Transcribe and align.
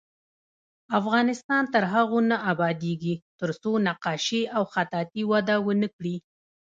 افغانستان 0.99 1.63
تر 1.73 1.83
هغو 1.93 2.19
نه 2.29 2.37
ابادیږي، 2.51 3.15
ترڅو 3.39 3.71
نقاشي 3.87 4.41
او 4.55 4.63
خطاطي 4.73 5.21
وده 5.31 5.55
ونه 5.65 5.87
کړي. 5.95 6.15